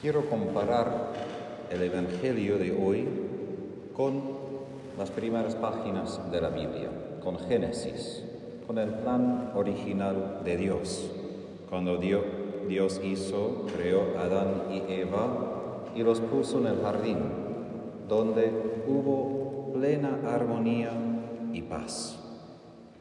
Quiero 0.00 0.30
comparar 0.30 1.12
el 1.72 1.82
Evangelio 1.82 2.56
de 2.56 2.70
hoy 2.70 3.08
con 3.96 4.22
las 4.96 5.10
primeras 5.10 5.56
páginas 5.56 6.20
de 6.30 6.40
la 6.40 6.50
Biblia, 6.50 6.88
con 7.20 7.36
Génesis, 7.36 8.22
con 8.64 8.78
el 8.78 8.90
plan 8.90 9.50
original 9.56 10.42
de 10.44 10.56
Dios, 10.56 11.10
cuando 11.68 11.96
Dios 11.96 13.00
hizo, 13.02 13.66
creó 13.74 14.16
a 14.16 14.26
Adán 14.26 14.66
y 14.70 14.92
Eva 14.92 15.88
y 15.96 16.04
los 16.04 16.20
puso 16.20 16.60
en 16.60 16.66
el 16.68 16.80
jardín, 16.80 17.18
donde 18.08 18.52
hubo 18.86 19.72
plena 19.72 20.20
armonía 20.32 20.92
y 21.52 21.62
paz. 21.62 22.20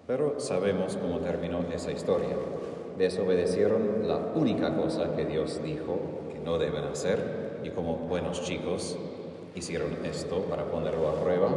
Pero 0.08 0.40
sabemos 0.40 0.98
cómo 0.98 1.20
terminó 1.20 1.60
esa 1.72 1.92
historia. 1.92 2.36
Desobedecieron 2.98 4.08
la 4.08 4.18
única 4.34 4.76
cosa 4.76 5.16
que 5.16 5.26
Dios 5.26 5.62
dijo 5.64 6.00
no 6.48 6.58
deben 6.58 6.86
hacer 6.86 7.60
y 7.62 7.72
como 7.72 7.98
buenos 7.98 8.42
chicos 8.42 8.98
hicieron 9.54 9.90
esto 10.06 10.44
para 10.44 10.64
ponerlo 10.64 11.10
a 11.10 11.22
prueba 11.22 11.50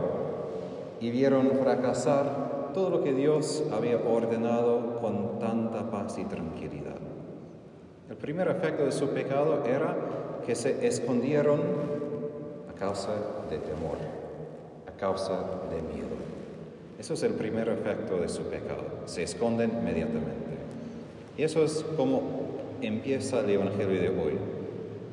y 1.00 1.12
vieron 1.12 1.48
fracasar 1.62 2.72
todo 2.74 2.90
lo 2.90 3.04
que 3.04 3.12
Dios 3.12 3.62
había 3.72 3.98
ordenado 3.98 4.98
con 5.00 5.38
tanta 5.38 5.88
paz 5.92 6.18
y 6.18 6.24
tranquilidad. 6.24 6.96
El 8.08 8.16
primer 8.16 8.48
efecto 8.48 8.84
de 8.84 8.90
su 8.90 9.10
pecado 9.10 9.64
era 9.64 9.94
que 10.44 10.56
se 10.56 10.84
escondieron 10.84 11.60
a 12.68 12.76
causa 12.76 13.12
de 13.48 13.58
temor, 13.58 13.96
a 14.88 14.98
causa 14.98 15.36
de 15.70 15.82
miedo. 15.94 16.16
Eso 16.98 17.14
es 17.14 17.22
el 17.22 17.34
primer 17.34 17.68
efecto 17.68 18.16
de 18.16 18.28
su 18.28 18.42
pecado. 18.42 18.82
Se 19.04 19.22
esconden 19.22 19.70
inmediatamente. 19.70 20.50
Y 21.38 21.44
eso 21.44 21.62
es 21.62 21.84
como 21.96 22.22
empieza 22.82 23.38
el 23.40 23.50
Evangelio 23.50 24.00
de 24.00 24.08
hoy. 24.08 24.49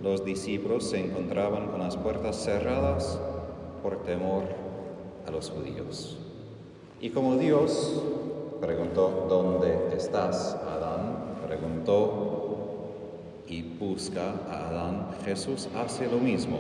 Los 0.03 0.23
discípulos 0.23 0.83
se 0.83 0.99
encontraban 0.99 1.67
con 1.67 1.79
las 1.79 1.97
puertas 1.97 2.35
cerradas 2.35 3.19
por 3.81 4.03
temor 4.03 4.43
a 5.25 5.31
los 5.31 5.49
judíos. 5.49 6.17
Y 7.01 7.09
como 7.09 7.35
Dios 7.35 8.01
preguntó, 8.61 9.25
¿dónde 9.27 9.95
estás, 9.95 10.55
Adán? 10.67 11.37
Preguntó 11.47 12.57
y 13.47 13.63
busca 13.63 14.33
a 14.49 14.67
Adán, 14.67 15.07
Jesús 15.25 15.67
hace 15.75 16.07
lo 16.07 16.17
mismo. 16.17 16.57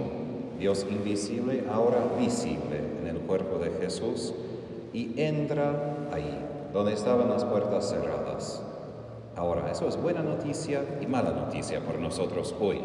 Dios 0.57 0.85
invisible, 0.89 1.65
ahora 1.71 1.99
visible 2.19 2.81
en 3.01 3.07
el 3.07 3.17
cuerpo 3.19 3.59
de 3.59 3.69
Jesús 3.79 4.33
y 4.93 5.21
entra 5.21 6.09
ahí, 6.11 6.39
donde 6.73 6.93
estaban 6.93 7.29
las 7.29 7.45
puertas 7.45 7.89
cerradas. 7.89 8.63
Ahora, 9.35 9.71
eso 9.71 9.87
es 9.87 10.01
buena 10.01 10.23
noticia 10.23 10.83
y 10.99 11.05
mala 11.05 11.29
noticia 11.29 11.79
por 11.81 11.99
nosotros 11.99 12.55
hoy. 12.59 12.79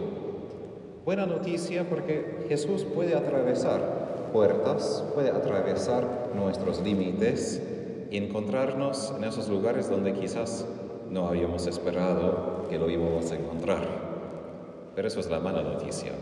Buena 1.05 1.27
noticia 1.27 1.89
porque 1.89 2.47
Jesús 2.49 2.85
puede 2.85 3.17
atravesar 3.17 4.31
puertas, 4.33 5.05
puede 5.15 5.31
atravesar 5.31 6.31
nuestros 6.37 6.81
límites 6.81 7.61
y 8.09 8.17
encontrarnos 8.19 9.13
en 9.17 9.25
esos 9.25 9.49
lugares 9.49 9.91
donde 9.91 10.13
quizás 10.13 10.65
no 11.11 11.27
habíamos 11.27 11.67
esperado 11.67 12.67
que 12.71 12.79
lo 12.79 12.89
íbamos 12.89 13.33
a 13.33 13.35
encontrar. 13.35 13.85
Pero 14.95 15.09
eso 15.09 15.19
es 15.19 15.29
la 15.29 15.41
mala 15.41 15.63
noticia. 15.63 16.13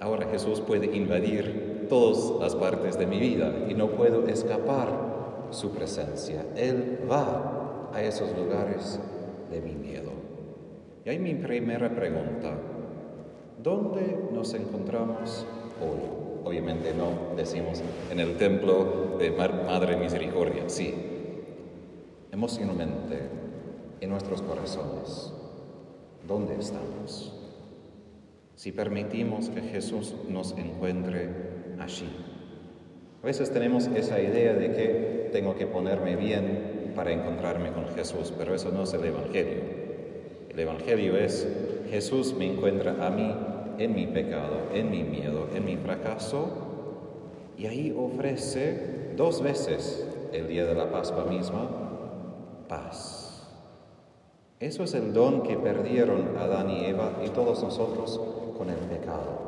Ahora 0.00 0.26
Jesús 0.28 0.62
puede 0.62 0.86
invadir 0.96 1.86
todas 1.90 2.40
las 2.40 2.54
partes 2.54 2.98
de 2.98 3.06
mi 3.06 3.20
vida 3.20 3.52
y 3.68 3.74
no 3.74 3.88
puedo 3.88 4.26
escapar 4.26 4.88
su 5.50 5.72
presencia. 5.72 6.46
Él 6.56 7.00
va 7.10 7.90
a 7.92 8.02
esos 8.02 8.34
lugares 8.38 8.98
de 9.50 9.60
mi 9.60 9.74
miedo. 9.74 10.12
Y 11.04 11.10
ahí 11.10 11.18
mi 11.18 11.34
primera 11.34 11.90
pregunta, 11.94 12.56
¿dónde 13.62 14.18
nos 14.32 14.54
encontramos 14.54 15.46
hoy? 15.80 16.18
Obviamente 16.44 16.94
no 16.94 17.36
decimos 17.36 17.82
en 18.10 18.20
el 18.20 18.36
templo 18.36 19.16
de 19.18 19.30
Madre 19.30 19.96
Misericordia, 19.96 20.68
sí. 20.68 20.94
Emocionalmente, 22.30 23.18
en 24.00 24.10
nuestros 24.10 24.42
corazones, 24.42 25.32
¿dónde 26.26 26.56
estamos? 26.58 27.34
Si 28.54 28.72
permitimos 28.72 29.50
que 29.50 29.60
Jesús 29.60 30.14
nos 30.28 30.52
encuentre 30.52 31.28
allí. 31.78 32.08
A 33.22 33.26
veces 33.26 33.52
tenemos 33.52 33.88
esa 33.88 34.20
idea 34.20 34.54
de 34.54 34.72
que 34.72 35.30
tengo 35.32 35.56
que 35.56 35.66
ponerme 35.66 36.16
bien 36.16 36.92
para 36.94 37.12
encontrarme 37.12 37.72
con 37.72 37.86
Jesús, 37.88 38.32
pero 38.36 38.54
eso 38.54 38.70
no 38.70 38.84
es 38.84 38.94
el 38.94 39.04
Evangelio. 39.04 39.62
El 40.58 40.62
Evangelio 40.62 41.16
es 41.16 41.46
Jesús 41.88 42.34
me 42.36 42.44
encuentra 42.52 43.06
a 43.06 43.10
mí 43.10 43.32
en 43.78 43.94
mi 43.94 44.08
pecado, 44.08 44.56
en 44.74 44.90
mi 44.90 45.04
miedo, 45.04 45.46
en 45.54 45.64
mi 45.64 45.76
fracaso, 45.76 46.48
y 47.56 47.66
ahí 47.66 47.94
ofrece 47.96 49.12
dos 49.16 49.40
veces 49.40 50.04
el 50.32 50.48
día 50.48 50.66
de 50.66 50.74
la 50.74 50.90
Pascua 50.90 51.26
misma 51.26 51.68
paz. 52.68 53.48
Eso 54.58 54.82
es 54.82 54.94
el 54.94 55.12
don 55.12 55.44
que 55.44 55.56
perdieron 55.56 56.36
Adán 56.36 56.70
y 56.70 56.86
Eva 56.86 57.12
y 57.24 57.28
todos 57.28 57.62
nosotros 57.62 58.20
con 58.58 58.68
el 58.68 58.78
pecado. 58.78 59.38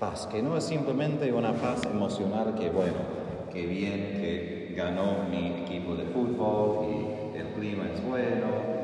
Paz, 0.00 0.26
que 0.28 0.42
no 0.42 0.56
es 0.56 0.64
simplemente 0.64 1.30
una 1.30 1.52
paz 1.52 1.82
emocional 1.84 2.54
que, 2.58 2.70
bueno, 2.70 2.96
que 3.52 3.66
bien 3.66 4.16
que 4.18 4.72
ganó 4.74 5.28
mi 5.30 5.62
equipo 5.62 5.94
de 5.94 6.04
fútbol 6.04 6.86
y 6.86 7.36
el 7.36 7.48
clima 7.48 7.84
es 7.94 8.02
bueno. 8.02 8.75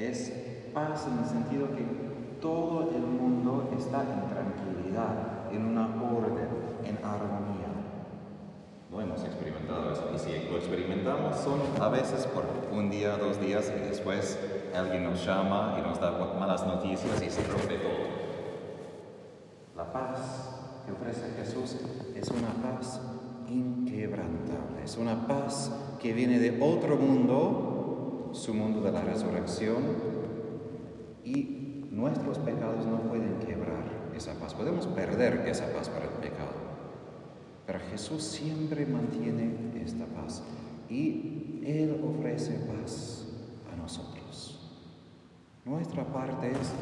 Es 0.00 0.32
paz 0.72 1.06
en 1.06 1.18
el 1.18 1.26
sentido 1.26 1.66
que 1.76 1.84
todo 2.40 2.90
el 2.94 3.02
mundo 3.02 3.68
está 3.76 4.00
en 4.00 4.30
tranquilidad, 4.30 5.52
en 5.52 5.66
una 5.66 5.88
orden, 6.02 6.48
en 6.84 6.96
armonía. 7.04 7.68
No 8.90 9.00
hemos 9.02 9.22
experimentado 9.22 9.92
eso. 9.92 10.10
Y 10.14 10.18
si 10.18 10.48
lo 10.50 10.56
experimentamos, 10.56 11.36
son 11.36 11.60
a 11.78 11.88
veces 11.90 12.26
por 12.28 12.44
un 12.72 12.88
día, 12.88 13.18
dos 13.18 13.38
días, 13.40 13.70
y 13.76 13.80
después 13.80 14.38
alguien 14.74 15.04
nos 15.04 15.24
llama 15.24 15.76
y 15.78 15.82
nos 15.82 16.00
da 16.00 16.12
malas 16.38 16.66
noticias 16.66 17.22
y 17.22 17.28
se 17.28 17.42
rompe 17.46 17.76
todo. 17.76 18.30
La 19.76 19.92
paz 19.92 20.82
que 20.86 20.92
ofrece 20.92 21.30
Jesús 21.36 21.76
es 22.16 22.28
una 22.30 22.48
paz 22.62 23.02
inquebrantable, 23.48 24.82
es 24.82 24.96
una 24.96 25.26
paz 25.26 25.70
que 26.00 26.14
viene 26.14 26.38
de 26.38 26.58
otro 26.62 26.96
mundo, 26.96 27.59
su 28.50 28.56
mundo 28.56 28.80
de 28.80 28.90
la 28.90 29.02
resurrección, 29.02 29.76
y 31.24 31.86
nuestros 31.92 32.36
pecados 32.38 32.84
no 32.84 32.98
pueden 33.02 33.38
quebrar 33.38 33.84
esa 34.16 34.34
paz. 34.40 34.54
Podemos 34.54 34.88
perder 34.88 35.46
esa 35.46 35.72
paz 35.72 35.88
para 35.88 36.06
el 36.06 36.10
pecado, 36.14 36.50
pero 37.64 37.78
Jesús 37.92 38.24
siempre 38.24 38.86
mantiene 38.86 39.54
esta 39.84 40.04
paz 40.06 40.42
y 40.88 41.60
Él 41.64 42.02
ofrece 42.04 42.54
paz 42.66 43.28
a 43.72 43.76
nosotros. 43.76 44.74
Nuestra 45.64 46.04
parte 46.06 46.50
es 46.50 46.72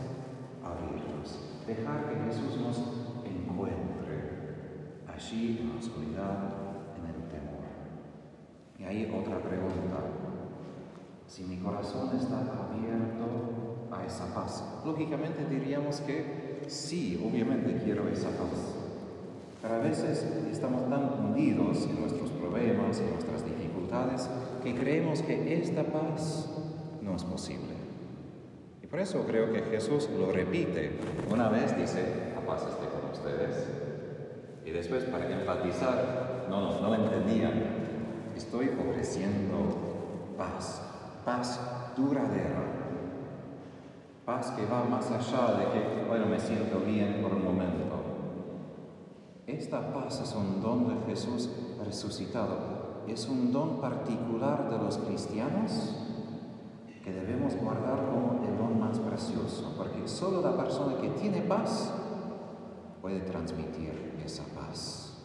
abrirnos, 0.65 1.39
dejar 1.67 2.09
que 2.09 2.33
Jesús 2.33 2.59
nos 2.63 2.79
encuentre 3.27 5.05
allí 5.07 5.59
en 5.61 5.69
la 5.69 5.75
oscuridad, 5.75 6.39
en 6.97 7.07
el 7.15 7.29
temor. 7.29 7.61
Y 8.79 8.85
ahí 8.85 9.15
otra 9.15 9.39
pregunta. 9.43 10.28
Si 11.29 11.45
mi 11.45 11.59
corazón 11.59 12.17
está 12.17 12.39
abierto 12.39 13.87
a 13.93 14.05
esa 14.07 14.35
paz, 14.35 14.65
lógicamente 14.85 15.45
diríamos 15.45 16.01
que 16.01 16.63
sí, 16.69 17.23
obviamente 17.23 17.83
quiero 17.85 18.09
esa 18.09 18.31
paz. 18.31 18.75
Pero 19.61 19.75
a 19.75 19.79
veces 19.79 20.25
estamos 20.51 20.89
tan 20.89 21.21
hundidos 21.21 21.85
en 21.85 22.01
nuestros 22.01 22.31
problemas, 22.31 22.99
en 23.01 23.11
nuestras 23.11 23.45
dificultades, 23.45 24.29
que 24.65 24.75
creemos 24.75 25.21
que 25.21 25.61
esta 25.61 25.85
paz 25.85 26.49
no 27.03 27.15
es 27.15 27.25
posible. 27.25 27.75
Y 28.83 28.87
por 28.87 29.01
eso 29.01 29.25
creo 29.27 29.53
que 29.53 29.61
Jesús 29.63 30.09
lo 30.19 30.33
repite. 30.33 30.93
Una 31.31 31.51
vez 31.51 31.77
dice, 31.77 32.33
la 32.35 32.41
paz 32.41 32.63
esté 32.63 32.87
con 32.89 33.11
ustedes. 33.11 33.67
Y 34.65 34.71
después, 34.71 35.05
para 35.05 35.31
enfatizar, 35.31 36.47
no, 36.49 36.61
no, 36.61 36.81
no 36.81 36.95
entendían. 36.95 37.53
Estoy 38.35 38.71
ofreciendo 38.89 40.35
paz, 40.39 40.88
paz 41.29 41.61
duradera. 41.95 42.65
Paz 44.25 44.51
que 44.53 44.65
va 44.65 44.85
más 44.85 45.11
allá 45.11 45.59
de 45.59 45.65
que, 45.73 46.05
bueno, 46.09 46.25
me 46.25 46.41
siento 46.41 46.81
bien 46.81 47.21
por 47.23 47.35
un 47.35 47.45
momento. 47.45 47.97
Esta 49.47 49.93
paz 49.93 50.23
es 50.23 50.35
un 50.35 50.63
don 50.63 50.89
de 50.89 50.95
Jesús 51.07 51.51
resucitado. 51.85 53.05
Es 53.07 53.29
un 53.29 53.53
don 53.53 53.79
particular 53.79 54.71
de 54.71 54.79
los 54.79 54.97
cristianos 54.97 55.97
que 57.05 57.13
debemos 57.13 57.57
guardar 57.57 58.07
como 58.07 58.43
el 58.47 58.57
don 58.57 58.81
más 58.81 58.99
precioso, 58.99 59.75
porque 59.77 60.09
solo 60.09 60.41
la 60.41 60.57
persona 60.57 60.97
que 60.99 61.11
tiene 61.11 61.43
paz 61.43 61.93
puede 63.03 63.21
transmitir 63.21 64.19
esa 64.25 64.45
paz. 64.55 65.18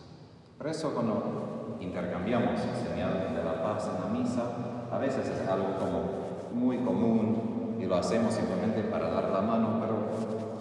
Por 0.57 0.67
eso 0.67 0.93
cuando 0.93 1.77
intercambiamos 1.79 2.61
el 2.61 2.87
señal 2.87 3.35
de 3.35 3.43
la 3.43 3.61
paz 3.63 3.89
en 3.93 4.01
la 4.01 4.19
misa, 4.19 4.43
a 4.91 4.97
veces 4.97 5.27
es 5.27 5.47
algo 5.47 5.77
como 5.77 6.23
muy 6.53 6.77
común 6.77 7.77
y 7.79 7.85
lo 7.85 7.95
hacemos 7.95 8.33
simplemente 8.33 8.83
para 8.83 9.09
dar 9.09 9.29
la 9.29 9.41
mano, 9.41 9.79
pero 9.81 9.97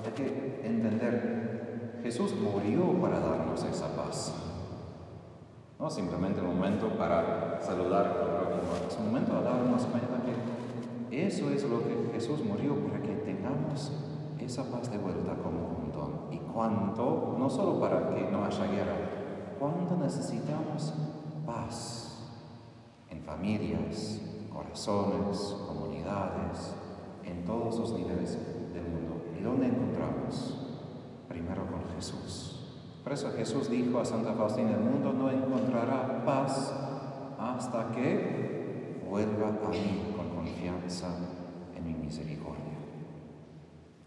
hay 0.04 0.12
que 0.12 0.60
entender, 0.64 2.00
Jesús 2.02 2.34
murió 2.34 3.00
para 3.00 3.20
darnos 3.20 3.62
esa 3.64 3.88
paz. 3.94 4.34
No 5.78 5.90
simplemente 5.90 6.40
un 6.40 6.56
momento 6.56 6.88
para 6.90 7.60
saludar, 7.60 8.48
es 8.88 8.96
un 8.96 9.06
momento 9.06 9.36
a 9.36 9.42
darnos 9.42 9.82
cuenta 9.86 10.08
que 11.10 11.26
eso 11.26 11.50
es 11.50 11.62
lo 11.64 11.82
que 11.82 12.10
Jesús 12.14 12.42
murió 12.42 12.74
para 12.86 13.02
que 13.02 13.12
tengamos 13.16 13.92
esa 14.40 14.64
paz 14.70 14.90
de 14.90 14.98
vuelta 14.98 15.34
como 15.42 15.78
un 15.84 15.92
don. 15.92 16.32
Y 16.32 16.38
cuánto, 16.38 17.36
no 17.38 17.50
solo 17.50 17.78
para 17.78 18.08
que 18.08 18.30
no 18.30 18.44
haya 18.44 18.66
guerra, 18.66 19.21
cuánto 19.62 19.96
necesitamos 19.96 20.92
paz 21.46 22.18
en 23.08 23.22
familias, 23.22 24.20
corazones, 24.52 25.54
comunidades, 25.68 26.74
en 27.24 27.44
todos 27.44 27.78
los 27.78 27.92
niveles 27.92 28.38
del 28.74 28.82
mundo. 28.82 29.22
¿Y 29.38 29.40
dónde 29.40 29.68
encontramos? 29.68 30.56
Primero 31.28 31.64
con 31.70 31.84
Jesús. 31.94 32.72
Por 33.04 33.12
eso 33.12 33.30
Jesús 33.36 33.70
dijo 33.70 34.00
a 34.00 34.04
Santa 34.04 34.32
Faustina, 34.32 34.72
el 34.72 34.80
mundo 34.80 35.12
no 35.12 35.30
encontrará 35.30 36.24
paz 36.24 36.74
hasta 37.38 37.92
que 37.92 39.00
vuelva 39.08 39.46
a 39.46 39.68
mí 39.68 40.12
con 40.16 40.28
confianza 40.30 41.06
en 41.76 41.86
mi 41.86 41.94
misericordia. 41.94 42.78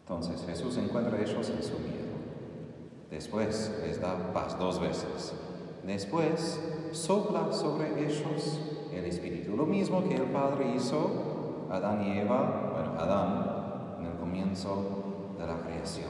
Entonces 0.02 0.46
Jesús 0.46 0.76
encuentra 0.76 1.18
ellos 1.18 1.50
en 1.50 1.64
su 1.64 1.80
miedo. 1.80 2.05
Después 3.16 3.72
les 3.88 4.02
da 4.02 4.34
paz 4.34 4.60
dos 4.60 4.78
veces. 4.82 5.32
Después 5.88 6.60
sopla 6.92 7.54
sobre 7.54 8.04
ellos 8.04 8.60
el 8.94 9.06
Espíritu. 9.06 9.56
Lo 9.56 9.66
mismo 9.66 10.04
que 10.04 10.16
el 10.16 10.24
Padre 10.24 10.74
hizo 10.76 11.68
Adán 11.72 12.04
y 12.04 12.20
Eva, 12.20 12.74
bueno, 12.74 13.00
Adán 13.00 14.00
en 14.02 14.08
el 14.08 14.18
comienzo 14.18 15.34
de 15.40 15.48
la 15.48 15.62
creación. 15.62 16.10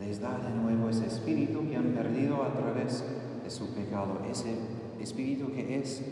Les 0.00 0.20
da 0.20 0.36
de 0.38 0.50
nuevo 0.50 0.88
ese 0.90 1.06
Espíritu 1.06 1.60
que 1.68 1.76
han 1.76 1.94
perdido 1.94 2.42
a 2.42 2.52
través 2.52 3.04
de 3.44 3.48
su 3.48 3.72
pecado, 3.72 4.18
ese 4.28 4.56
Espíritu 4.98 5.52
que 5.52 5.78
es 5.78 6.02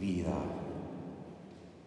vida. 0.00 0.38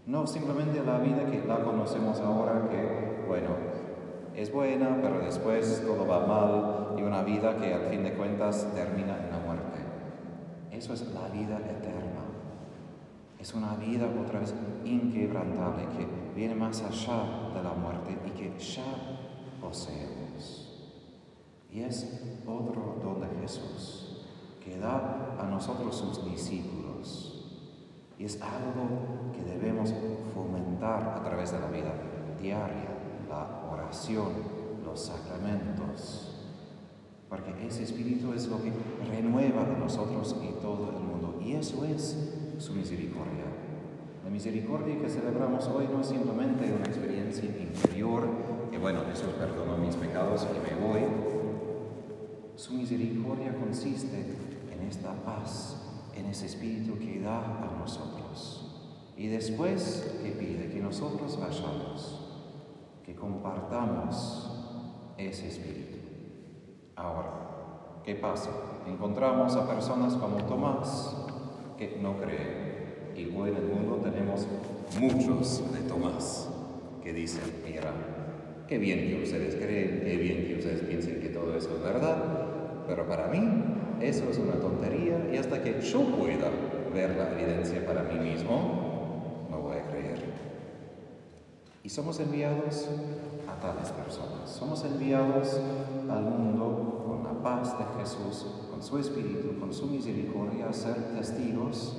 No 0.06 0.28
simplemente 0.28 0.84
la 0.84 1.00
vida 1.00 1.26
que 1.26 1.44
la 1.48 1.64
conocemos 1.64 2.20
ahora, 2.20 2.70
que, 2.70 3.26
bueno, 3.28 3.82
es 4.36 4.51
buena, 4.51 5.00
pero 5.01 5.19
después 5.19 5.83
todo 5.86 6.07
va 6.07 6.25
mal 6.25 7.00
y 7.00 7.04
una 7.04 7.24
vida 7.24 7.57
que 7.57 7.74
al 7.74 7.88
fin 7.88 8.04
de 8.04 8.13
cuentas 8.13 8.68
termina 8.74 9.18
en 9.18 9.30
la 9.30 9.39
muerte. 9.39 9.80
Eso 10.72 10.94
es 10.94 11.01
la 11.13 11.28
vida 11.28 11.57
eterna. 11.57 12.22
Es 13.39 13.54
una 13.54 13.75
vida 13.75 14.07
otra 14.24 14.39
vez 14.39 14.54
inquebrantable 14.86 15.83
que 15.98 16.07
viene 16.36 16.56
más 16.56 16.81
allá 16.83 17.51
de 17.54 17.63
la 17.63 17.74
muerte 17.74 18.18
y 18.25 18.30
que 18.31 18.57
ya 18.57 18.83
poseemos. 19.60 20.72
Y 21.72 21.81
es 21.81 22.22
otro 22.45 23.00
don 23.04 23.22
de 23.22 23.28
Jesús 23.42 24.28
que 24.63 24.78
da 24.78 25.36
a 25.39 25.44
nosotros 25.45 25.95
sus 25.95 26.24
discípulos. 26.24 27.38
Y 28.18 28.25
es 28.25 28.39
algo 28.42 29.31
que 29.33 29.44
debemos 29.44 29.94
fomentar 30.33 31.18
a 31.18 31.24
través 31.24 31.51
de 31.51 31.60
la 31.60 31.68
vida 31.68 31.94
diaria, 32.39 33.00
la 33.31 33.72
oración, 33.72 34.28
los 34.86 35.00
sacramentos. 35.00 36.28
Porque 37.30 37.66
ese 37.66 37.83
espíritu 37.83 38.33
es 38.33 38.48
lo 38.48 38.62
que 38.62 38.74
renueva 39.10 39.62
a 39.63 39.80
nosotros 39.80 40.36
y 40.44 40.62
todo 40.62 40.89
el 40.89 41.01
mundo. 41.01 41.39
Y 41.42 41.54
eso 41.54 41.86
es 41.86 42.18
su 42.57 42.74
misericordia. 42.74 43.45
La 44.24 44.30
misericordia 44.30 45.00
que 45.00 45.10
celebramos 45.10 45.66
hoy 45.68 45.88
no 45.92 46.01
es 46.01 46.07
simplemente 46.07 46.74
una 46.74 46.86
experiencia 46.86 47.45
interior, 47.45 48.28
que 48.69 48.78
bueno, 48.78 49.01
Jesús 49.10 49.30
perdonó 49.39 49.78
mis 49.78 49.95
pecados 49.95 50.45
y 50.45 50.75
me 50.75 50.88
voy. 50.88 51.01
Su 52.56 52.74
misericordia 52.74 53.56
consiste 53.57 54.25
en 54.72 54.88
esta 54.88 55.13
paz, 55.24 55.78
en 56.16 56.25
ese 56.25 56.48
espíritu 56.48 57.00
que 57.00 57.22
da 57.22 57.39
a 57.39 57.78
nosotros. 57.80 58.68
Y 59.18 59.28
después 59.28 60.18
que 60.22 60.31
pide 60.31 60.69
que 60.69 60.80
nosotros 60.80 61.39
vayamos, 61.39 62.20
que 63.12 63.19
compartamos 63.19 64.50
ese 65.18 65.50
espíritu. 65.50 65.98
Ahora, 66.96 67.31
¿qué 68.06 68.16
pasa? 68.16 68.52
Encontramos 68.88 69.56
a 69.56 69.68
personas 69.68 70.13
como 70.13 70.38
Tomás, 70.46 71.16
que 71.78 71.98
no 72.02 72.18
creen. 72.18 72.72
Hoy 73.38 73.50
en 73.50 73.56
el 73.56 73.66
mundo 73.66 73.98
tenemos 73.98 74.48
muchos 75.00 75.74
de 75.74 75.81
Tomás 75.81 76.50
que 77.04 77.13
dicen, 77.13 77.44
mira, 77.66 77.92
qué 78.68 78.78
bien 78.78 79.10
que 79.10 79.24
ustedes 79.24 79.56
creen, 79.56 80.02
qué 80.04 80.18
bien 80.18 80.48
que 80.48 80.56
ustedes 80.56 80.81
piensen 80.81 81.22
que 81.22 81.30
todo 81.30 81.56
eso 81.56 81.75
es 81.75 81.84
verdad, 81.84 82.86
pero 82.88 83.07
para 83.07 83.28
mí 83.28 83.40
eso 84.00 84.30
es 84.30 84.38
una 84.38 84.54
tontería 84.54 85.30
y 85.31 85.38
hasta 85.38 85.62
que 85.62 85.81
yo 85.81 86.02
pueda 86.18 86.50
ver 86.94 87.16
la 87.18 87.31
evidencia 87.34 87.86
para 87.86 88.04
mí 88.04 88.19
mismo, 88.19 89.48
no 89.50 89.60
voy 89.60 89.78
a 89.78 89.88
creer. 89.88 90.31
Y 91.81 91.81
somos 91.92 92.22
enviados 92.22 92.88
a 93.50 93.60
tales 93.60 93.90
personas, 93.90 94.50
somos 94.50 94.86
enviados 94.86 95.60
al 96.10 96.24
mundo 96.24 97.04
con 97.06 97.22
la 97.22 97.44
paz 97.44 97.78
de 97.78 97.84
Jesús, 98.00 98.46
su 98.80 98.98
espíritu, 98.98 99.60
con 99.60 99.74
su 99.74 99.88
misericordia, 99.88 100.70
a 100.70 100.74
ser 100.74 100.96
testigos 101.14 101.98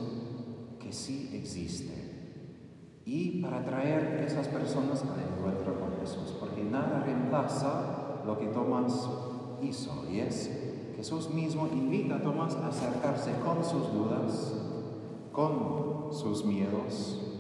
que 0.81 0.91
sí 0.95 1.31
existe. 1.35 3.03
Y 3.05 3.43
para 3.43 3.63
traer 3.67 4.25
esas 4.27 4.49
personas 4.49 5.03
al 5.03 5.31
encuentro 5.31 5.79
con 5.79 6.01
Jesús, 6.01 6.39
porque 6.41 6.65
nada 6.65 7.03
reemplaza 7.05 8.23
lo 8.25 8.39
que 8.39 8.47
Tomás 8.47 9.11
hizo, 9.61 10.07
y 10.11 10.21
es 10.21 10.51
Jesús 10.97 11.29
mismo 11.35 11.69
invita 11.71 12.17
a 12.17 12.23
Tomás 12.23 12.55
a 12.55 12.69
acercarse 12.69 13.33
con 13.45 13.63
sus 13.63 13.93
dudas, 13.93 14.55
con 15.33 16.11
sus 16.15 16.47
miedos 16.47 17.32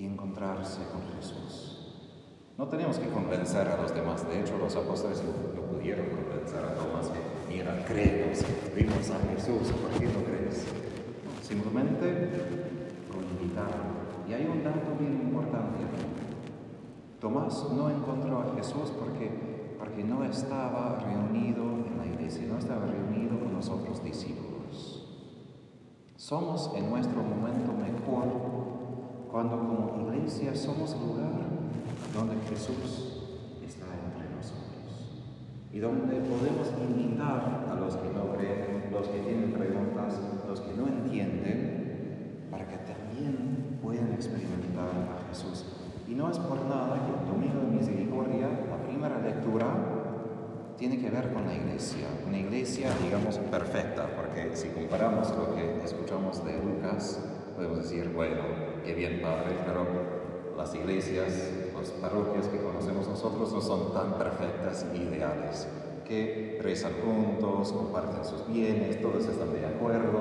y 0.00 0.06
encontrarse 0.06 0.80
con 0.90 1.02
Jesús. 1.14 1.76
No 2.56 2.66
tenemos 2.68 2.98
que 2.98 3.08
convencer 3.08 3.68
a 3.68 3.76
los 3.76 3.94
demás, 3.94 4.26
de 4.26 4.40
hecho 4.40 4.56
los 4.56 4.74
apóstoles 4.74 5.22
no 5.22 5.62
pudieron 5.62 6.06
convencer 6.06 6.64
a 6.64 6.74
Tomás 6.74 7.10
mira, 7.48 7.84
creemos, 7.86 8.44
vimos 8.74 9.10
a 9.10 9.18
Jesús, 9.34 9.72
¿por 9.72 9.90
qué 9.98 10.06
no 10.06 10.24
crees? 10.24 10.64
Simplemente 11.42 12.30
lo 13.10 13.42
invitaron. 13.42 14.00
Y 14.28 14.32
hay 14.32 14.46
un 14.46 14.62
dato 14.62 14.96
bien 14.98 15.20
importante 15.22 15.80
Tomás 17.20 17.66
no 17.70 17.90
encontró 17.90 18.38
a 18.38 18.54
Jesús 18.56 18.90
porque, 18.98 19.76
porque 19.78 20.02
no 20.02 20.24
estaba 20.24 20.98
reunido 21.00 21.64
en 21.64 21.98
la 21.98 22.06
iglesia, 22.06 22.46
no 22.48 22.56
estaba 22.56 22.86
reunido 22.86 23.38
con 23.38 23.52
los 23.52 23.68
otros 23.68 24.02
discípulos. 24.02 25.06
Somos 26.16 26.72
en 26.74 26.88
nuestro 26.88 27.22
momento 27.22 27.74
mejor 27.74 28.69
cuando 29.30 29.58
como 29.58 30.10
iglesia 30.10 30.54
somos 30.54 30.96
lugar 31.00 31.30
donde 32.14 32.34
Jesús 32.48 33.16
y 35.72 35.78
donde 35.78 36.16
podemos 36.16 36.66
invitar 36.82 37.66
a 37.70 37.74
los 37.74 37.94
que 37.96 38.08
no 38.10 38.34
creen, 38.34 38.90
los 38.90 39.06
que 39.06 39.20
tienen 39.20 39.52
preguntas, 39.52 40.18
los 40.48 40.60
que 40.60 40.74
no 40.74 40.88
entienden, 40.88 42.48
para 42.50 42.66
que 42.66 42.76
también 42.78 43.78
puedan 43.80 44.12
experimentar 44.12 44.88
a 44.88 45.28
Jesús. 45.28 45.64
Y 46.08 46.14
no 46.14 46.28
es 46.28 46.38
por 46.38 46.64
nada 46.64 47.06
que 47.06 47.22
el 47.22 47.28
Domingo 47.30 47.60
de 47.60 47.76
Misericordia, 47.78 48.48
la 48.68 48.82
primera 48.84 49.20
lectura, 49.20 49.66
tiene 50.76 50.98
que 50.98 51.08
ver 51.08 51.32
con 51.32 51.46
la 51.46 51.54
iglesia, 51.54 52.08
una 52.26 52.38
iglesia, 52.38 52.90
digamos, 53.04 53.38
perfecta, 53.38 54.08
porque 54.16 54.56
si 54.56 54.70
comparamos 54.70 55.30
lo 55.36 55.54
que 55.54 55.84
escuchamos 55.84 56.44
de 56.44 56.58
Lucas, 56.58 57.22
podemos 57.54 57.78
decir, 57.78 58.10
bueno, 58.12 58.69
qué 58.84 58.94
bien 58.94 59.20
padre, 59.20 59.56
pero 59.66 59.86
las 60.56 60.74
iglesias, 60.74 61.50
las 61.74 61.90
parroquias 61.92 62.48
que 62.48 62.58
conocemos 62.58 63.08
nosotros 63.08 63.52
no 63.52 63.60
son 63.60 63.92
tan 63.92 64.14
perfectas 64.18 64.86
e 64.92 64.98
ideales, 64.98 65.68
que 66.06 66.58
rezan 66.62 66.92
juntos, 67.04 67.72
comparten 67.72 68.24
sus 68.24 68.46
bienes, 68.46 69.00
todos 69.00 69.26
están 69.26 69.52
de 69.52 69.66
acuerdo. 69.66 70.18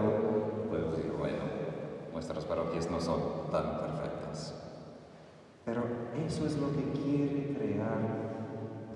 Podemos 0.70 0.96
decir, 0.98 1.12
bueno, 1.18 1.38
nuestras 2.14 2.46
parroquias 2.46 2.90
no 2.90 3.02
son 3.02 3.50
tan 3.52 3.80
perfectas. 3.80 4.56
Pero 5.66 5.84
eso 6.26 6.46
es 6.46 6.58
lo 6.58 6.72
que 6.72 6.84
quiere 7.00 7.54
crear 7.58 7.98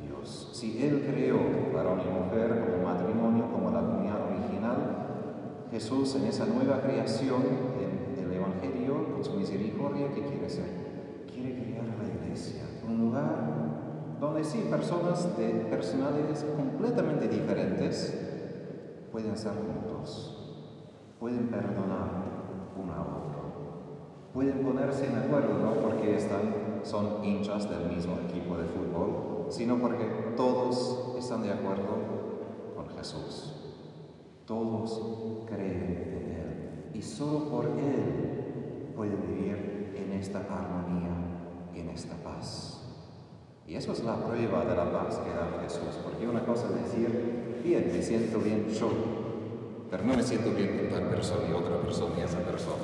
Dios. 0.01 0.49
Si 0.53 0.83
Él 0.83 1.05
creó 1.09 1.39
varón 1.73 2.01
y 2.01 2.09
mujer 2.09 2.63
como 2.63 2.83
matrimonio, 2.83 3.51
como 3.51 3.71
la 3.71 3.81
comunidad 3.81 4.21
original, 4.29 5.03
Jesús 5.71 6.15
en 6.15 6.27
esa 6.27 6.45
nueva 6.45 6.81
creación, 6.81 7.41
Evangelio, 8.63 9.13
con 9.13 9.23
su 9.23 9.33
misericordia, 9.33 10.07
¿qué 10.13 10.21
quiere 10.21 10.45
hacer? 10.45 10.83
quiere 11.33 11.55
crear 11.55 11.85
la 11.85 12.25
iglesia, 12.25 12.63
un 12.87 12.99
lugar 12.99 14.17
donde 14.19 14.43
sí, 14.43 14.67
personas 14.69 15.35
de 15.37 15.49
personalidades 15.69 16.45
completamente 16.55 17.27
diferentes 17.27 18.17
pueden 19.11 19.31
estar 19.31 19.53
juntos, 19.55 20.69
pueden 21.19 21.47
perdonar 21.47 22.23
uno 22.81 22.93
a 22.93 23.01
otro, 23.01 24.31
pueden 24.33 24.59
ponerse 24.59 25.07
en 25.07 25.17
acuerdo, 25.17 25.57
no 25.57 25.73
porque 25.81 26.15
están, 26.15 26.81
son 26.83 27.23
hinchas 27.23 27.69
del 27.69 27.89
mismo 27.93 28.17
equipo 28.29 28.57
de 28.57 28.65
fútbol, 28.65 29.47
sino 29.49 29.77
porque 29.77 30.05
todos 30.37 31.15
están 31.17 31.43
de 31.43 31.51
acuerdo 31.51 32.73
con 32.75 32.87
Jesús. 32.95 33.59
Todos 34.45 35.45
creen 35.47 36.11
en 36.11 36.31
Él 36.31 36.91
y 36.93 37.01
solo 37.01 37.49
por 37.49 37.65
Él 37.65 38.32
pueden 38.95 39.21
vivir 39.27 39.93
en 39.95 40.11
esta 40.13 40.39
armonía 40.39 41.11
y 41.73 41.79
en 41.79 41.89
esta 41.89 42.15
paz. 42.23 42.81
Y 43.67 43.75
eso 43.75 43.93
es 43.93 44.03
la 44.03 44.15
prueba 44.15 44.65
de 44.65 44.75
la 44.75 44.91
paz 44.91 45.17
que 45.19 45.29
da 45.29 45.61
Jesús, 45.63 45.99
porque 46.03 46.27
una 46.27 46.45
cosa 46.45 46.67
es 46.67 46.91
decir, 46.91 47.61
bien, 47.63 47.89
me 47.93 48.01
siento 48.01 48.39
bien 48.39 48.67
yo, 48.69 48.89
pero 49.89 50.03
no 50.03 50.15
me 50.15 50.23
siento 50.23 50.51
bien 50.51 50.77
con 50.77 50.89
tal 50.89 51.09
persona 51.09 51.49
y 51.49 51.53
otra 51.53 51.81
persona 51.81 52.15
y 52.17 52.21
esa 52.21 52.39
persona. 52.39 52.83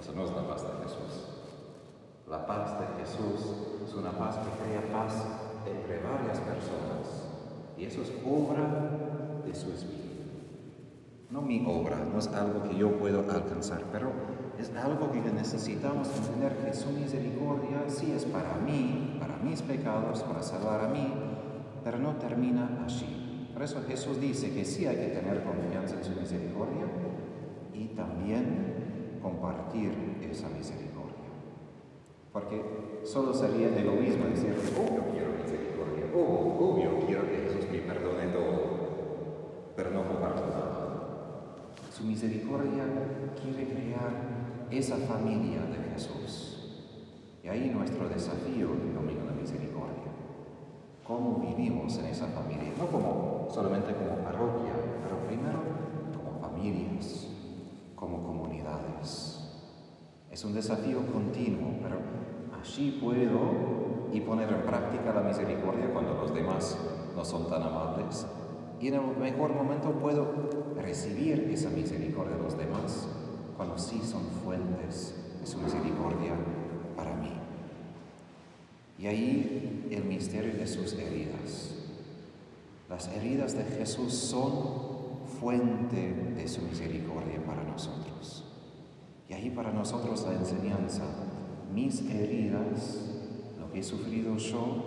Eso 0.00 0.12
no 0.14 0.24
es 0.24 0.30
la 0.30 0.46
paz 0.48 0.62
de 0.62 0.82
Jesús. 0.82 1.34
La 2.28 2.46
paz 2.46 2.80
de 2.80 2.86
Jesús 3.00 3.56
es 3.86 3.94
una 3.94 4.10
paz 4.12 4.36
que 4.38 4.64
crea 4.64 4.92
paz 4.92 5.14
entre 5.66 6.02
varias 6.02 6.38
personas. 6.40 7.28
Y 7.76 7.84
eso 7.84 8.02
es 8.02 8.12
obra 8.24 9.42
de 9.44 9.54
su 9.54 9.70
Espíritu. 9.72 10.03
No 11.30 11.40
mi 11.40 11.64
obra, 11.66 11.96
no 12.04 12.18
es 12.18 12.28
algo 12.28 12.62
que 12.62 12.76
yo 12.76 12.98
puedo 12.98 13.20
alcanzar, 13.30 13.82
pero 13.90 14.12
es 14.58 14.74
algo 14.76 15.10
que 15.10 15.20
necesitamos 15.20 16.08
entender 16.16 16.56
que 16.58 16.74
su 16.74 16.90
misericordia 16.90 17.84
sí 17.88 18.12
es 18.12 18.24
para 18.24 18.54
mí, 18.56 19.16
para 19.18 19.36
mis 19.38 19.62
pecados, 19.62 20.22
para 20.22 20.42
salvar 20.42 20.84
a 20.84 20.88
mí, 20.88 21.12
pero 21.82 21.98
no 21.98 22.16
termina 22.16 22.84
allí. 22.84 23.48
Por 23.52 23.62
eso 23.62 23.82
Jesús 23.86 24.20
dice 24.20 24.52
que 24.52 24.64
sí 24.64 24.86
hay 24.86 24.96
que 24.96 25.08
tener 25.08 25.42
confianza 25.42 25.96
en 25.96 26.04
su 26.04 26.12
misericordia 26.20 26.86
y 27.72 27.86
también 27.88 29.18
compartir 29.22 29.92
esa 30.30 30.48
misericordia. 30.48 31.14
Porque 32.32 33.00
solo 33.04 33.32
sería 33.32 33.68
egoísmo 33.68 34.26
decir, 34.26 34.54
oh, 34.76 34.96
yo 34.96 35.12
quiero 35.12 35.32
misericordia, 35.42 36.04
oh, 36.14 36.56
oh, 36.60 36.78
yo 36.82 37.06
quiero 37.06 37.22
que 37.22 37.48
Jesús 37.48 37.70
me 37.70 37.78
perdone 37.78 38.26
todo, 38.28 39.72
pero 39.76 39.90
no 39.90 40.06
comparto 40.06 40.46
nada. 40.46 40.74
Misericordia 42.04 42.84
quiere 43.42 43.66
crear 43.66 44.68
esa 44.70 44.96
familia 44.96 45.60
de 45.62 45.92
Jesús. 45.92 46.60
Y 47.42 47.48
ahí 47.48 47.70
nuestro 47.74 48.08
desafío 48.08 48.72
el 48.72 48.94
Domingo 48.94 49.26
de 49.26 49.40
Misericordia. 49.40 50.12
¿Cómo 51.06 51.38
vivimos 51.38 51.98
en 51.98 52.06
esa 52.06 52.26
familia? 52.28 52.72
No 52.78 52.86
como 52.86 53.48
solamente 53.50 53.94
como 53.94 54.22
parroquia, 54.22 54.72
pero 55.02 55.18
primero 55.26 55.58
como 56.16 56.40
familias, 56.40 57.28
como 57.94 58.22
comunidades. 58.22 59.40
Es 60.30 60.44
un 60.44 60.54
desafío 60.54 61.06
continuo, 61.12 61.74
pero 61.82 61.96
allí 62.58 62.98
puedo 63.02 64.08
y 64.12 64.20
poner 64.20 64.48
en 64.50 64.62
práctica 64.62 65.12
la 65.14 65.22
misericordia 65.22 65.92
cuando 65.92 66.14
los 66.14 66.34
demás 66.34 66.78
no 67.14 67.24
son 67.24 67.48
tan 67.48 67.62
amables 67.62 68.26
y 68.80 68.88
en 68.88 68.94
el 68.94 69.16
mejor 69.16 69.52
momento 69.54 69.92
puedo 69.92 70.74
recibir 70.76 71.48
esa 71.52 71.70
misericordia 71.70 72.36
de 72.36 72.42
los 72.42 72.58
demás 72.58 73.08
cuando 73.56 73.78
sí 73.78 74.00
son 74.04 74.22
fuentes 74.44 75.14
de 75.40 75.46
su 75.46 75.58
misericordia 75.58 76.32
para 76.96 77.14
mí. 77.16 77.32
Y 78.98 79.06
ahí 79.06 79.88
el 79.90 80.04
misterio 80.04 80.54
de 80.54 80.66
sus 80.66 80.92
heridas. 80.94 81.74
Las 82.88 83.08
heridas 83.08 83.56
de 83.56 83.64
Jesús 83.64 84.12
son 84.12 84.84
fuente 85.40 86.12
de 86.36 86.48
su 86.48 86.62
misericordia 86.62 87.44
para 87.44 87.62
nosotros. 87.64 88.44
Y 89.28 89.34
ahí 89.34 89.50
para 89.50 89.72
nosotros 89.72 90.24
la 90.26 90.34
enseñanza, 90.34 91.04
mis 91.74 92.02
heridas, 92.08 93.10
lo 93.58 93.72
que 93.72 93.80
he 93.80 93.82
sufrido 93.82 94.36
yo, 94.36 94.84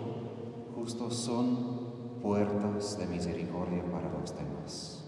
justo 0.74 1.10
son 1.10 1.87
puertas 2.22 2.98
de 2.98 3.06
misericordia 3.06 3.82
para 3.90 4.10
los 4.12 4.34
demás. 4.36 5.04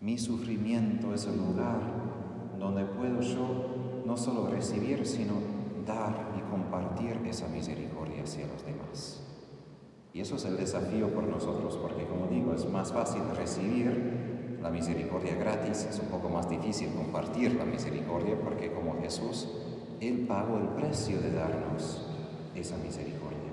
Mi 0.00 0.18
sufrimiento 0.18 1.14
es 1.14 1.26
el 1.26 1.36
lugar 1.36 1.80
donde 2.58 2.84
puedo 2.84 3.20
yo 3.20 4.02
no 4.04 4.16
solo 4.16 4.48
recibir, 4.48 5.06
sino 5.06 5.34
dar 5.86 6.34
y 6.38 6.50
compartir 6.50 7.20
esa 7.26 7.48
misericordia 7.48 8.22
hacia 8.22 8.46
los 8.46 8.64
demás. 8.64 9.22
Y 10.12 10.20
eso 10.20 10.36
es 10.36 10.44
el 10.44 10.56
desafío 10.56 11.12
por 11.12 11.24
nosotros, 11.24 11.76
porque 11.76 12.06
como 12.06 12.26
digo, 12.28 12.54
es 12.54 12.68
más 12.70 12.92
fácil 12.92 13.22
recibir 13.36 14.58
la 14.62 14.70
misericordia 14.70 15.34
gratis, 15.34 15.86
es 15.90 15.98
un 15.98 16.06
poco 16.06 16.28
más 16.28 16.48
difícil 16.48 16.88
compartir 16.94 17.54
la 17.54 17.64
misericordia, 17.64 18.38
porque 18.40 18.72
como 18.72 19.00
Jesús, 19.00 19.48
Él 20.00 20.24
pagó 20.26 20.58
el 20.58 20.68
precio 20.68 21.20
de 21.20 21.32
darnos 21.32 22.06
esa 22.54 22.76
misericordia. 22.78 23.43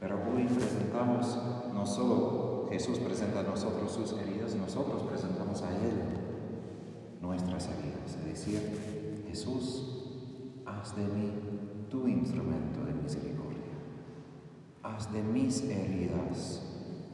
Pero 0.00 0.16
hoy 0.32 0.44
presentamos, 0.44 1.38
no 1.74 1.84
solo 1.86 2.68
Jesús 2.70 2.98
presenta 2.98 3.40
a 3.40 3.42
nosotros 3.42 3.90
sus 3.92 4.12
heridas, 4.12 4.54
nosotros 4.54 5.02
presentamos 5.02 5.62
a 5.62 5.70
Él 5.70 5.92
nuestras 7.20 7.68
heridas. 7.68 8.16
Es 8.20 8.24
decir, 8.24 9.24
Jesús, 9.28 10.62
haz 10.66 10.94
de 10.96 11.04
mí 11.04 11.32
tu 11.90 12.06
instrumento 12.06 12.84
de 12.84 12.92
misericordia. 12.94 13.58
Haz 14.82 15.12
de 15.12 15.22
mis 15.22 15.62
heridas 15.64 16.62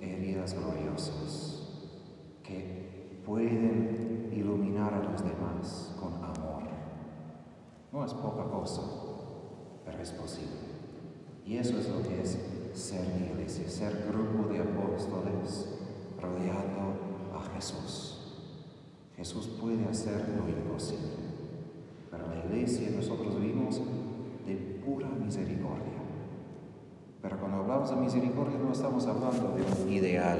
heridas 0.05 0.55
gloriosas 0.55 1.63
que 2.43 3.23
pueden 3.25 4.31
iluminar 4.33 4.93
a 4.95 4.99
los 4.99 5.23
demás 5.23 5.95
con 5.99 6.13
amor. 6.15 6.65
No 7.93 8.05
es 8.05 8.13
poca 8.15 8.45
cosa, 8.45 8.83
pero 9.85 10.03
es 10.03 10.11
posible. 10.13 10.75
Y 11.47 11.57
eso 11.57 11.79
es 11.79 11.89
lo 11.89 12.03
que 12.03 12.21
es 12.21 12.39
ser 12.75 13.05
iglesia, 13.31 13.69
ser 13.69 14.05
grupo 14.09 14.53
de 14.53 14.59
apóstoles 14.59 15.69
rodeando 16.21 17.39
a 17.39 17.55
Jesús. 17.55 18.19
Jesús 19.17 19.49
puede 19.61 19.85
hacer 19.89 20.25
lo 20.37 20.49
imposible, 20.49 21.13
pero 22.11 22.27
la 22.27 22.45
iglesia 22.45 22.91
nosotros 22.91 23.41
vivimos 23.41 23.81
de 24.45 24.55
pura 24.85 25.09
misericordia. 25.09 25.95
Pero 27.23 27.39
cuando 27.39 27.59
hablamos 27.59 27.91
de 27.91 27.97
misericordia 27.97 28.59
no 28.59 28.73
estamos 28.73 29.07
hablando 29.07 29.55
de 29.55 29.63
un 29.63 29.93
ideal, 29.93 30.39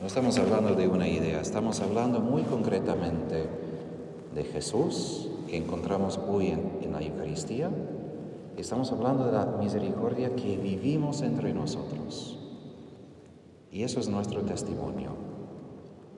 no 0.00 0.06
estamos 0.06 0.38
hablando 0.38 0.74
de 0.74 0.88
una 0.88 1.06
idea, 1.06 1.40
estamos 1.40 1.80
hablando 1.80 2.20
muy 2.20 2.42
concretamente 2.42 3.46
de 4.34 4.44
Jesús 4.44 5.30
que 5.46 5.58
encontramos 5.58 6.18
hoy 6.26 6.48
en, 6.48 6.78
en 6.82 6.92
la 6.92 7.02
Eucaristía 7.02 7.70
Estamos 8.56 8.92
hablando 8.92 9.26
de 9.26 9.32
la 9.32 9.46
misericordia 9.46 10.36
que 10.36 10.56
vivimos 10.56 11.22
entre 11.22 11.52
nosotros. 11.52 12.38
Y 13.72 13.82
eso 13.82 13.98
es 13.98 14.08
nuestro 14.08 14.42
testimonio, 14.42 15.10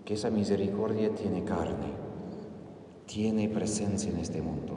que 0.05 0.15
esa 0.15 0.29
misericordia 0.29 1.15
tiene 1.15 1.45
carne, 1.45 1.95
tiene 3.07 3.49
presencia 3.49 4.11
en 4.11 4.19
este 4.19 4.43
mundo. 4.43 4.75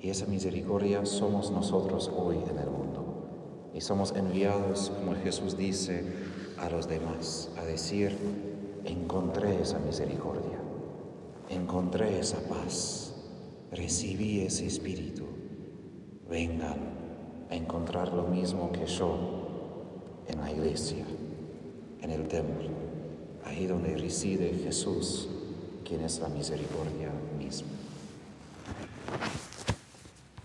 Y 0.00 0.08
esa 0.08 0.24
misericordia 0.24 1.04
somos 1.04 1.50
nosotros 1.50 2.10
hoy 2.16 2.36
en 2.36 2.58
el 2.58 2.70
mundo. 2.70 3.28
Y 3.74 3.82
somos 3.82 4.16
enviados, 4.16 4.90
como 4.98 5.14
Jesús 5.16 5.58
dice, 5.58 6.02
a 6.58 6.70
los 6.70 6.88
demás, 6.88 7.50
a 7.58 7.64
decir, 7.64 8.16
encontré 8.86 9.60
esa 9.60 9.78
misericordia, 9.80 10.58
encontré 11.50 12.18
esa 12.18 12.38
paz, 12.48 13.14
recibí 13.70 14.40
ese 14.40 14.66
espíritu 14.66 15.39
vengan 16.30 16.78
a 17.50 17.56
encontrar 17.56 18.12
lo 18.12 18.22
mismo 18.22 18.70
que 18.70 18.86
yo 18.86 19.18
en 20.28 20.40
la 20.40 20.52
iglesia, 20.52 21.04
en 22.00 22.10
el 22.10 22.28
templo, 22.28 22.68
ahí 23.44 23.66
donde 23.66 23.96
reside 23.96 24.54
Jesús, 24.62 25.28
quien 25.84 26.02
es 26.02 26.20
la 26.20 26.28
misericordia 26.28 27.10
misma. 27.36 27.79